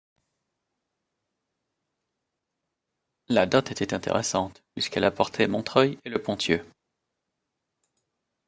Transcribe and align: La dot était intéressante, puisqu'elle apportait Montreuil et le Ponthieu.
La 3.29 3.45
dot 3.45 3.69
était 3.69 3.93
intéressante, 3.93 4.63
puisqu'elle 4.73 5.03
apportait 5.03 5.47
Montreuil 5.47 5.99
et 6.03 6.09
le 6.09 6.19
Ponthieu. 6.19 6.65